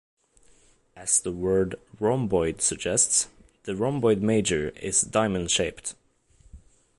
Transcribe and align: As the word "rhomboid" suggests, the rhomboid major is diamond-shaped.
As 0.95 1.19
the 1.21 1.31
word 1.31 1.75
"rhomboid" 1.99 2.59
suggests, 2.61 3.27
the 3.65 3.75
rhomboid 3.75 4.19
major 4.19 4.69
is 4.69 5.01
diamond-shaped. 5.01 5.93